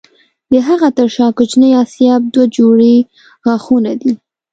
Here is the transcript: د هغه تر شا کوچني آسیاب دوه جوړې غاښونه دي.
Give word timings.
د 0.51 0.53
هغه 0.67 0.89
تر 0.97 1.07
شا 1.15 1.27
کوچني 1.37 1.69
آسیاب 1.83 2.21
دوه 2.33 2.45
جوړې 2.57 2.95
غاښونه 3.45 3.91
دي. 4.01 4.11